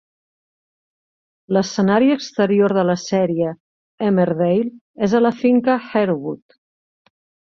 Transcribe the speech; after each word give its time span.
L'escenari 1.57 2.07
exterior 2.15 2.73
de 2.77 2.85
la 2.89 2.95
sèrie 3.01 3.51
"Emmerdale" 4.07 5.05
és 5.09 5.13
a 5.17 5.25
la 5.27 5.33
finca 5.43 5.77
Harewood. 5.91 6.47